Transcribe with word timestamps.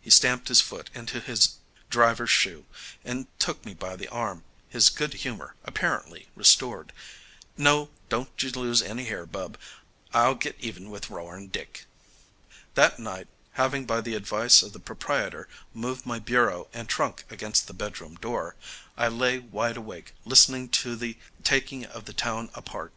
He 0.00 0.10
stamped 0.10 0.46
his 0.46 0.60
foot 0.60 0.90
into 0.94 1.18
his 1.18 1.56
driver's 1.90 2.30
shoe 2.30 2.66
and 3.04 3.26
took 3.40 3.64
me 3.66 3.74
by 3.74 3.96
the 3.96 4.06
arm, 4.06 4.44
his 4.68 4.88
good 4.90 5.12
humour 5.14 5.56
apparently 5.64 6.28
restored. 6.36 6.92
"No, 7.56 7.90
don't 8.08 8.40
you 8.40 8.50
lose 8.50 8.80
any 8.80 9.06
hair, 9.06 9.26
bub; 9.26 9.58
I'll 10.14 10.36
get 10.36 10.54
even 10.60 10.88
with 10.88 11.10
Roaring 11.10 11.48
Dick." 11.48 11.84
That 12.74 13.00
night, 13.00 13.26
having 13.54 13.86
by 13.86 14.00
the 14.02 14.14
advice 14.14 14.62
of 14.62 14.72
the 14.72 14.78
proprietor 14.78 15.48
moved 15.74 16.06
my 16.06 16.20
bureau 16.20 16.68
and 16.72 16.88
trunk 16.88 17.24
against 17.28 17.66
the 17.66 17.74
bedroom 17.74 18.14
door, 18.14 18.54
I 18.96 19.08
lay 19.08 19.40
wide 19.40 19.76
awake 19.78 20.14
listening 20.24 20.68
to 20.78 20.94
the 20.94 21.16
taking 21.42 21.84
of 21.84 22.04
the 22.04 22.12
town 22.14 22.50
apart. 22.54 22.92